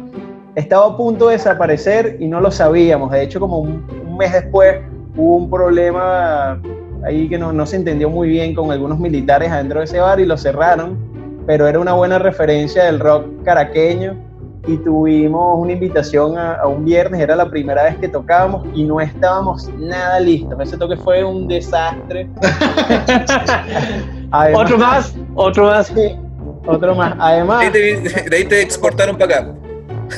[0.56, 3.12] estaba a punto de desaparecer y no lo sabíamos.
[3.12, 4.82] De hecho, como un, un mes después
[5.16, 6.62] hubo un problema
[7.06, 10.20] ahí que no, no se entendió muy bien con algunos militares adentro de ese bar
[10.20, 10.98] y lo cerraron.
[11.46, 14.18] Pero era una buena referencia del rock caraqueño
[14.68, 18.84] y tuvimos una invitación a, a un viernes, era la primera vez que tocábamos y
[18.84, 20.60] no estábamos nada listos.
[20.60, 22.28] Ese toque fue un desastre.
[24.32, 25.88] Además- Otro más, otro más.
[25.88, 26.16] Sí,
[26.66, 27.16] otro más.
[27.20, 27.72] Además, De ahí
[28.04, 29.48] te, de ahí te exportaron para acá.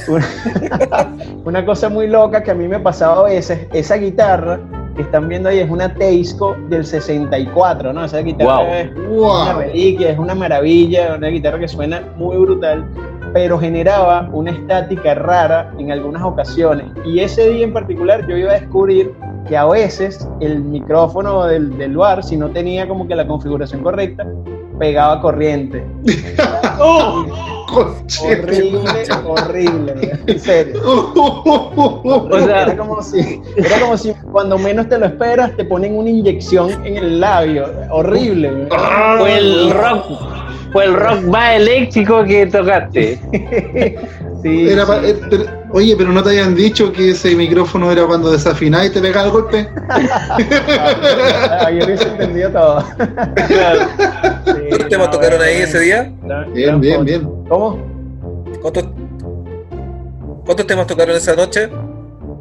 [0.08, 0.26] una,
[1.46, 4.60] una cosa muy loca que a mí me pasaba a veces, esa guitarra
[4.96, 8.04] que están viendo ahí es una Teisco del 64, ¿no?
[8.06, 8.66] Esa guitarra Wow.
[8.74, 9.60] es una wow.
[9.60, 12.84] reliquia, es una maravilla, una guitarra que suena muy brutal,
[13.34, 16.86] pero generaba una estática rara en algunas ocasiones.
[17.06, 19.14] Y ese día en particular yo iba a descubrir
[19.48, 23.82] que a veces el micrófono del, del bar, si no tenía como que la configuración
[23.84, 24.26] correcta,
[24.80, 25.86] pegaba corriente.
[27.70, 29.94] Conche, Horrible, horrible,
[30.26, 30.82] en serio.
[31.76, 35.96] O sea- era como si, era como si cuando menos te lo esperas te ponen
[35.98, 37.66] una inyección en el labio.
[37.92, 38.68] Horrible.
[39.20, 40.06] Fue el rock,
[40.72, 43.20] fue el rock más eléctrico que tocaste.
[44.42, 45.08] Sí, Era pa- sí.
[45.10, 48.90] eh, pero- oye, pero no te habían dicho que ese micrófono era cuando desafinás y
[48.92, 49.68] te pegaba el golpe.
[49.90, 52.86] Ah, yo hubiese entendido todo.
[54.70, 56.14] ¿Cuántos temas no, tocaron ahí ese día?
[56.54, 57.30] Bien, bien, bien.
[57.50, 57.80] ¿Cómo?
[58.62, 58.86] ¿Cuántos,
[60.46, 61.70] ¿Cuántos temas tocaron esa noche?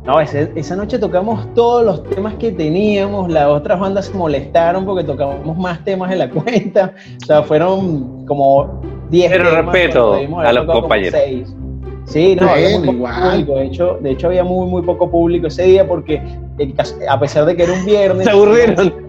[0.05, 3.31] No, ese- esa noche tocamos todos los temas que teníamos.
[3.31, 6.93] Las otras bandas se molestaron porque tocamos más temas en la cuenta.
[7.23, 8.81] O sea, fueron como
[9.11, 9.65] 10 Pero temas.
[9.67, 11.21] respeto a los compañeros.
[11.23, 11.55] seis.
[12.05, 13.55] Sí, no, había Bueno, muy poco público.
[13.57, 16.23] De hecho, de hecho, había muy, muy poco público ese día porque
[16.59, 18.25] el cas- a pesar de que era un viernes.
[18.25, 19.09] Se aburrieron.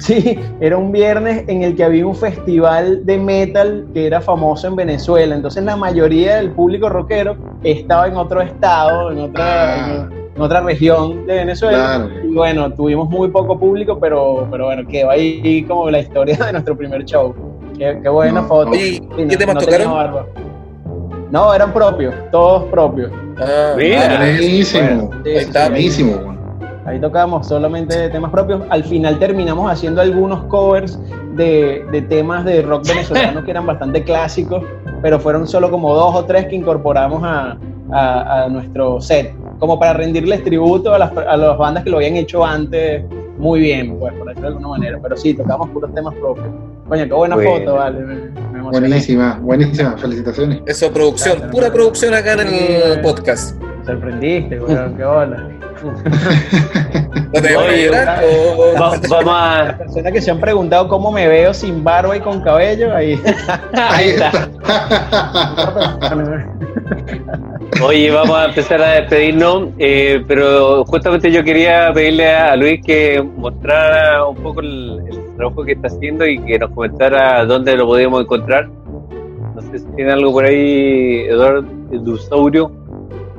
[0.00, 4.66] Sí, era un viernes en el que había un festival de metal que era famoso
[4.66, 5.34] en Venezuela.
[5.34, 9.44] Entonces la mayoría del público rockero estaba en otro estado, en otra,
[10.02, 10.08] Ah.
[10.36, 11.78] En, otra región de Venezuela.
[11.96, 12.10] Claro.
[12.24, 16.52] Y bueno, tuvimos muy poco público, pero, pero bueno, quedó ahí como la historia de
[16.52, 17.34] nuestro primer show.
[17.76, 18.72] Qué, qué buena No, foto.
[18.74, 19.92] Sí, ¿qué temas tenía tocaron?
[19.94, 20.26] barba.
[21.30, 23.10] No, eran propios, todos propios.
[23.38, 24.16] Ah, Mira.
[24.18, 25.10] Buenísimo.
[25.12, 25.64] Ahí sí, está.
[25.64, 25.70] sí.
[25.70, 26.36] Buenísimo.
[26.86, 28.62] Ahí tocábamos solamente temas propios.
[28.70, 30.98] Al final terminamos haciendo algunos covers
[31.34, 34.62] de, de temas de rock venezolano que eran bastante clásicos,
[35.02, 37.58] pero fueron solo como dos o tres que incorporamos a,
[37.90, 41.96] a- a nuestro set, como para rendirles tributo a las, a las bandas que lo
[41.98, 43.02] habían hecho antes
[43.38, 44.98] muy bien, pues, por decirlo de alguna manera.
[45.02, 46.46] Pero sí, tocamos puros temas propios.
[46.88, 47.50] Coño, qué buena Bueno.
[47.50, 47.98] foto, vale.
[48.00, 48.88] Me, me emocioné.
[48.88, 50.60] Buenísima, buenísima, felicitaciones.
[50.66, 51.74] Eso, producción, pura no.
[51.74, 53.60] producción acá en el podcast.
[53.60, 55.48] Me sorprendiste, weón, qué hola.
[55.82, 58.24] ¿No te a Oye, llorar?
[58.24, 59.64] O- Va- vamos a.
[59.64, 63.20] Las personas que se han preguntado cómo me veo sin barba y con cabello, ahí.
[63.74, 64.48] Ahí está.
[67.82, 72.80] Oye, vamos a empezar a despedirnos, eh, pero justamente yo quería pedirle a, a Luis
[72.84, 77.76] que mostrara un poco el, el trabajo que está haciendo y que nos comentara dónde
[77.76, 78.68] lo podíamos encontrar.
[79.54, 82.70] No sé si tiene algo por ahí, Eduardo, el dinosaurio.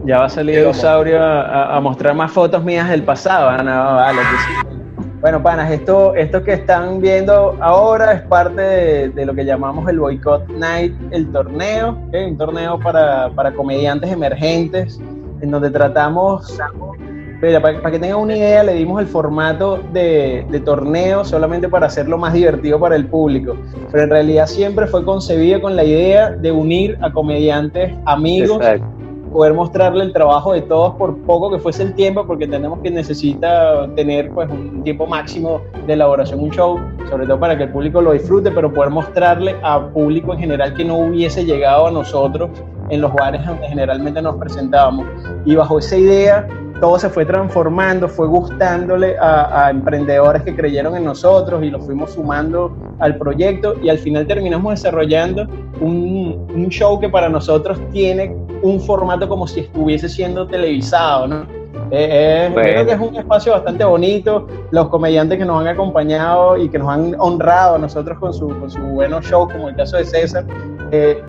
[0.08, 3.50] Ya va a salir dinosaurio a, mostrar más fotos mías del pasado.
[3.50, 4.22] Ah, no, vale.
[5.20, 9.90] Bueno, panas, esto, esto que están viendo ahora es parte de, de lo que llamamos
[9.90, 12.16] el Boycott Night, el torneo, ¿ok?
[12.26, 14.98] un torneo para, para comediantes emergentes,
[15.42, 16.58] en donde tratamos,
[17.42, 21.68] mira, para, para que tengan una idea, le dimos el formato de, de torneo solamente
[21.68, 23.58] para hacerlo más divertido para el público,
[23.92, 29.07] pero en realidad siempre fue concebido con la idea de unir a comediantes amigos Exacto.
[29.32, 32.92] Poder mostrarle el trabajo de todos por poco que fuese el tiempo, porque entendemos que
[32.92, 37.72] necesita tener pues un tiempo máximo de elaboración un show, sobre todo para que el
[37.72, 41.92] público lo disfrute, pero poder mostrarle a público en general que no hubiese llegado a
[41.92, 42.50] nosotros
[42.90, 45.06] en los bares donde generalmente nos presentábamos.
[45.46, 46.48] Y bajo esa idea
[46.80, 51.86] todo se fue transformando, fue gustándole a, a emprendedores que creyeron en nosotros y los
[51.86, 55.48] fuimos sumando al proyecto y al final terminamos desarrollando
[55.80, 61.58] un, un show que para nosotros tiene un formato como si estuviese siendo televisado, ¿no?
[61.92, 62.70] Eh, eh, Bueno.
[62.70, 66.78] Creo que es un espacio bastante bonito, los comediantes que nos han acompañado y que
[66.80, 70.06] nos han honrado a nosotros con su, con su buenos show, como el caso de
[70.06, 70.46] César,
[70.92, 71.22] eh,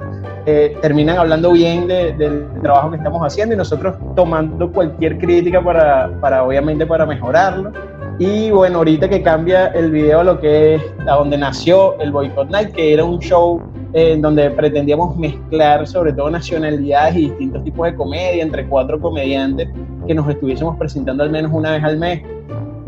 [0.51, 5.63] eh, terminan hablando bien de- del trabajo que estamos haciendo y nosotros tomando cualquier crítica
[5.63, 7.71] para, para obviamente para mejorarlo.
[8.19, 12.11] Y bueno, ahorita que cambia el video a lo que es a donde nació el
[12.13, 13.61] Boycott Night, que era un show
[13.93, 18.99] eh, en donde pretendíamos mezclar sobre todo nacionalidades y distintos tipos de comedia entre cuatro
[18.99, 19.69] comediantes
[20.07, 22.23] que nos estuviésemos presentando al menos una vez al mes.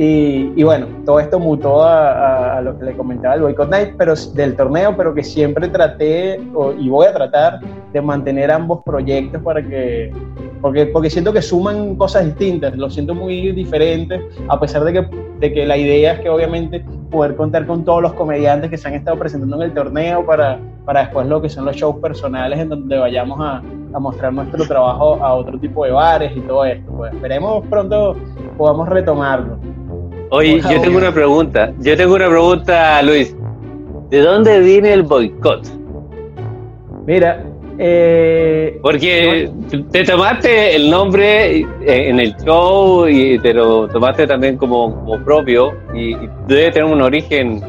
[0.03, 4.57] Y, bueno, todo esto mutó a, lo que le comentaba el Boycott Night, pero del
[4.57, 6.41] torneo, pero que siempre traté
[6.79, 7.61] y voy a tratar
[7.93, 10.11] de mantener ambos proyectos para que,
[10.63, 15.07] porque, porque siento que suman cosas distintas, lo siento muy diferentes, a pesar de que,
[15.39, 18.89] de que la idea es que obviamente poder contar con todos los comediantes que se
[18.89, 22.59] han estado presentando en el torneo para, para después lo que son los shows personales
[22.59, 23.61] en donde vayamos a,
[23.93, 26.91] a mostrar nuestro trabajo a otro tipo de bares y todo esto.
[26.93, 28.17] Pues esperemos pronto
[28.57, 29.59] podamos retomarlo.
[30.31, 31.73] Oye, yo tengo una pregunta.
[31.81, 33.35] Yo tengo una pregunta, Luis.
[34.11, 35.67] ¿De dónde viene el boicot?
[37.07, 37.45] Mira,
[37.79, 39.51] eh, Porque
[39.91, 45.25] te tomaste el nombre eh, en el show y te lo tomaste también como, como
[45.25, 47.63] propio y, y debe tener un origen.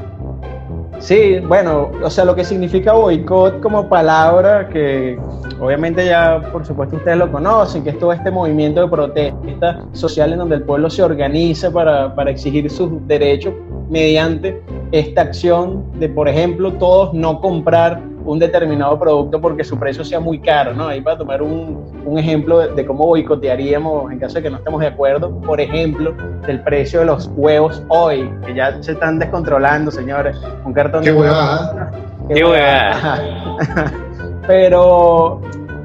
[1.02, 5.18] Sí, bueno, o sea, lo que significa boicot como palabra, que
[5.60, 10.32] obviamente ya por supuesto ustedes lo conocen, que es todo este movimiento de protesta social
[10.32, 13.52] en donde el pueblo se organiza para, para exigir sus derechos
[13.90, 14.62] mediante
[14.92, 20.20] esta acción de, por ejemplo, todos no comprar un determinado producto porque su precio sea
[20.20, 20.88] muy caro, ¿no?
[20.88, 24.58] Ahí para tomar un, un ejemplo de, de cómo boicotearíamos en caso de que no
[24.58, 26.14] estemos de acuerdo, por ejemplo,
[26.46, 30.38] del precio de los huevos hoy, que ya se están descontrolando, señores.
[30.66, 31.36] Un cartón Qué de huevos.
[31.38, 31.92] huevada.
[32.28, 33.92] Qué huevada.
[34.48, 35.42] Pero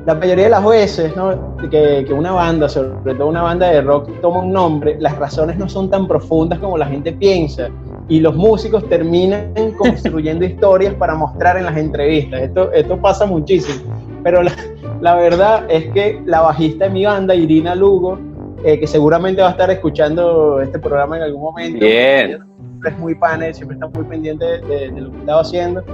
[0.07, 1.57] la mayoría de las veces, ¿no?
[1.71, 5.59] Que, que una banda, sobre todo una banda de rock, toma un nombre, las razones
[5.59, 7.69] no son tan profundas como la gente piensa.
[8.09, 12.41] Y los músicos terminan construyendo historias para mostrar en las entrevistas.
[12.41, 13.93] Esto, esto pasa muchísimo.
[14.23, 14.53] Pero la,
[15.01, 18.19] la verdad es que la bajista de mi banda, Irina Lugo,
[18.65, 22.39] eh, que seguramente va a estar escuchando este programa en algún momento, Bien.
[22.59, 25.85] siempre es muy panel, siempre está muy pendiente de, de- de lo que estaba haciendo.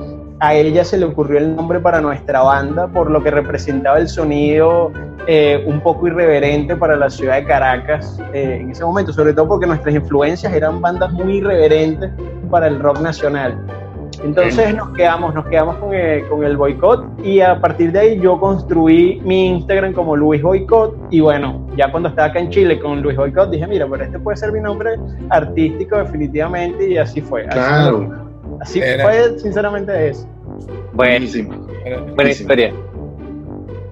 [0.40, 4.08] A ella se le ocurrió el nombre para nuestra banda por lo que representaba el
[4.08, 4.90] sonido
[5.28, 9.46] eh, un poco irreverente para la ciudad de Caracas eh, en ese momento, sobre todo
[9.46, 12.10] porque nuestras influencias eran bandas muy irreverentes
[12.50, 13.56] para el rock nacional.
[14.24, 18.20] Entonces nos quedamos, nos quedamos con el, con el boicot y a partir de ahí
[18.20, 22.78] yo construí mi Instagram como Luis Boicot y bueno, ya cuando estaba acá en Chile
[22.78, 24.92] con Luis Boicot dije, mira, pero este puede ser mi nombre
[25.30, 27.42] artístico definitivamente y así fue.
[27.46, 28.10] Así, Claro.
[28.60, 29.02] así Era.
[29.04, 30.26] fue sinceramente eso.
[30.92, 31.66] Buenísimo.
[32.14, 32.72] buena historia.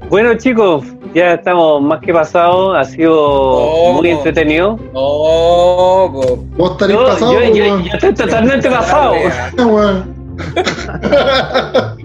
[0.09, 2.77] Bueno, chicos, ya estamos más que pasados.
[2.77, 3.93] Ha sido Oh.
[3.93, 4.77] muy entretenido.
[4.93, 6.09] Po.
[6.57, 9.15] Vos estaréis pasado, yo, yo- yo estoy totalmente pasado.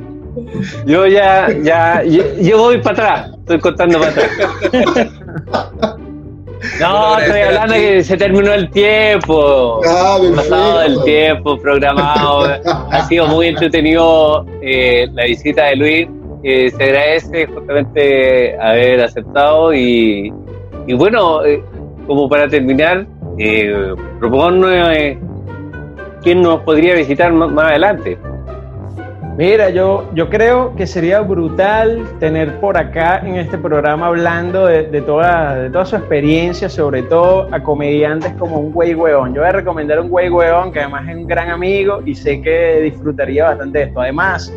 [0.85, 3.31] Yo ya, ya, yo, yo voy para atrás.
[3.39, 4.29] Estoy contando para atrás.
[6.79, 9.81] No, estoy hablando que se terminó el tiempo.
[9.87, 11.03] Ah, Pasado el perfecto.
[11.03, 12.47] tiempo programado.
[12.91, 16.07] ha sido muy entretenido eh, la visita de Luis.
[16.43, 20.33] Eh, se agradece justamente haber aceptado y,
[20.87, 21.63] y bueno, eh,
[22.07, 23.05] como para terminar,
[23.37, 25.17] eh, propongo eh,
[26.25, 28.17] quién nos podría visitar más, más adelante.
[29.37, 34.83] Mira, yo, yo creo que sería brutal tener por acá en este programa hablando de,
[34.83, 39.35] de toda, de toda su experiencia, sobre todo a comediantes como un güey weón.
[39.35, 42.41] Yo voy a recomendar un güey weón que además es un gran amigo y sé
[42.41, 44.01] que disfrutaría bastante de esto.
[44.01, 44.51] Además,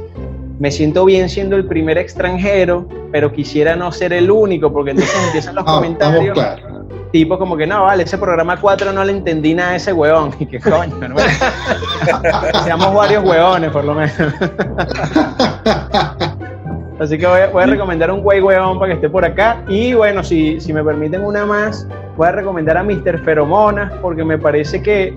[0.59, 5.16] me siento bien siendo el primer extranjero, pero quisiera no ser el único, porque entonces
[5.27, 6.78] empiezan los No, estamos comentarios.
[7.13, 10.35] Tipo como que no, vale, ese programa 4 no le entendí nada a ese huevón.
[10.39, 11.17] Y que coño, hermano.
[12.65, 14.17] Seamos varios huevones, por lo menos.
[16.99, 19.63] Así que voy a, voy a recomendar un güey huevón para que esté por acá.
[19.69, 21.87] Y bueno, si, si me permiten una más,
[22.17, 23.21] voy a recomendar a Mr.
[23.25, 25.17] Feromonas, porque me parece que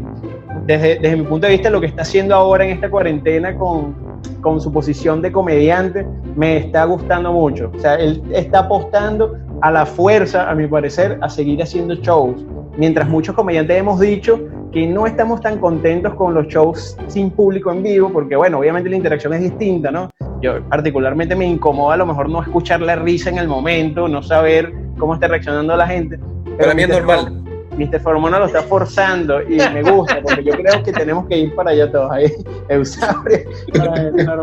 [0.65, 3.95] desde, desde mi punto de vista lo que está haciendo ahora en esta cuarentena con,
[4.41, 7.71] con su posición de comediante me está gustando mucho.
[7.75, 12.43] O sea, él está apostando a la fuerza, a mi parecer, a seguir haciendo shows.
[12.77, 14.39] Mientras muchos comediantes hemos dicho
[14.71, 18.89] que no estamos tan contentos con los shows sin público en vivo, porque bueno, obviamente
[18.89, 20.09] la interacción es distinta, ¿no?
[20.41, 24.23] Yo particularmente me incomoda a lo mejor no escuchar la risa en el momento, no
[24.23, 26.19] saber cómo está reaccionando la gente.
[26.57, 27.40] Para mí es normal.
[27.77, 27.99] Mr.
[28.01, 31.71] Formona lo está forzando y me gusta, porque yo creo que tenemos que ir para
[31.71, 32.11] allá todos.
[32.11, 32.31] Ahí,
[32.69, 33.39] Eusabio.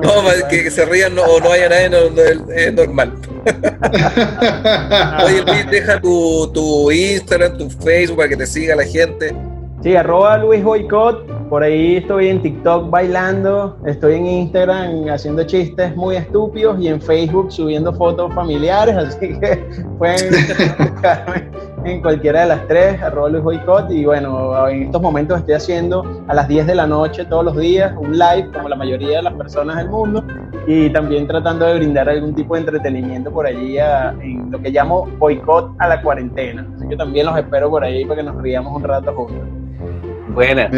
[0.02, 3.12] No, que, que se rían no- o no haya nadie, no, no, es- es normal.
[5.24, 9.34] Oye, Luis, deja tu, tu Instagram, tu Facebook para que te siga la gente.
[9.82, 11.37] Sí, arroba Luis Boicot.
[11.48, 17.00] Por ahí estoy en TikTok bailando, estoy en Instagram haciendo chistes muy estúpidos y en
[17.00, 19.64] Facebook subiendo fotos familiares, así que
[19.98, 20.30] pueden
[20.78, 21.48] buscarme
[21.84, 23.90] en cualquiera de las tres, arroba Luis Boicot.
[23.90, 27.56] Y bueno, en estos momentos estoy haciendo a las 10 de la noche todos los
[27.56, 30.22] días un live, como la mayoría de las personas del mundo,
[30.66, 34.70] y también tratando de brindar algún tipo de entretenimiento por allí a- en lo que
[34.70, 36.66] llamo boicot a la cuarentena.
[36.76, 39.38] Así que también los espero por ahí para que nos riamos un rato juntos.
[40.34, 40.68] Buena.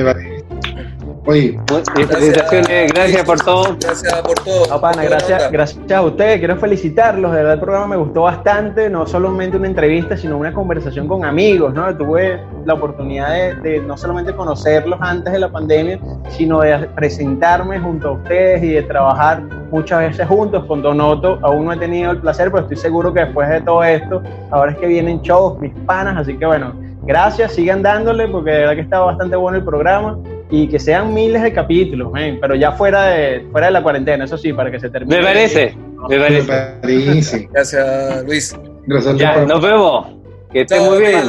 [1.31, 1.57] Oye,
[1.95, 3.76] felicitaciones, gracias por todo.
[3.81, 4.66] Gracias por todo.
[4.68, 6.41] No, pana, gracias, gracias a ustedes.
[6.41, 7.31] Quiero felicitarlos.
[7.31, 8.91] De verdad, el programa me gustó bastante.
[8.91, 11.72] No solamente una entrevista, sino una conversación con amigos.
[11.72, 11.97] ¿no?
[11.97, 16.01] Tuve la oportunidad de, de no solamente conocerlos antes de la pandemia,
[16.31, 20.64] sino de presentarme junto a ustedes y de trabajar muchas veces juntos.
[20.64, 23.85] Con Donoto aún no he tenido el placer, pero estoy seguro que después de todo
[23.85, 24.20] esto,
[24.51, 26.16] ahora es que vienen shows, mis panas.
[26.16, 26.72] Así que bueno,
[27.03, 27.53] gracias.
[27.53, 30.18] Sigan dándole porque de verdad que está bastante bueno el programa.
[30.53, 34.36] Y que sean miles de capítulos, pero ya fuera de, fuera de la cuarentena, eso
[34.36, 35.18] sí, para que se termine.
[35.18, 35.76] Me parece,
[36.09, 37.48] me me parece.
[37.53, 38.57] Gracias, Luis.
[38.86, 40.07] Gracias Ya, por- nos vemos.
[40.53, 41.22] Que estén Chao, muy bien.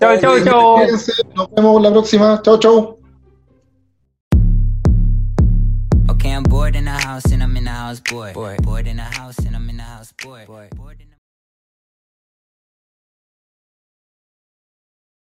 [0.00, 0.76] Chao, chao, chao.
[1.36, 2.40] Nos vemos la próxima.
[2.42, 2.98] Chau, chau.
[6.08, 8.32] Okay, I'm bored in the house and I'm in the house, boy.
[8.32, 10.46] Bored, bored in the house and I'm in the house, boy.